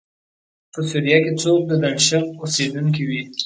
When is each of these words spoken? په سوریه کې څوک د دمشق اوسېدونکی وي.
په 0.73 0.79
سوریه 0.89 1.17
کې 1.23 1.31
څوک 1.41 1.59
د 1.67 1.71
دمشق 1.83 2.25
اوسېدونکی 2.41 3.03
وي. 3.09 3.21